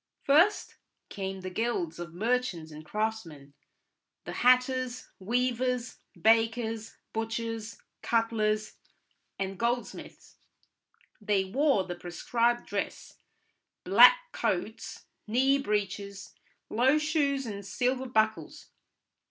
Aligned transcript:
First 0.23 0.77
came 1.09 1.41
the 1.41 1.51
guilds 1.51 1.99
of 1.99 2.11
merchants 2.11 2.71
and 2.71 2.83
craftsmen, 2.83 3.53
the 4.23 4.31
hatters, 4.33 5.09
weavers, 5.19 5.99
bakers, 6.19 6.97
butchers, 7.13 7.77
cutlers, 8.01 8.77
and 9.37 9.59
goldsmiths. 9.59 10.37
They 11.21 11.45
wore 11.45 11.83
the 11.83 11.93
prescribed 11.93 12.65
dress: 12.65 13.19
black 13.83 14.31
coats, 14.31 15.05
knee 15.27 15.59
breeches, 15.59 16.33
low 16.71 16.97
shoes 16.97 17.45
and 17.45 17.63
silver 17.63 18.07
buckles. 18.07 18.69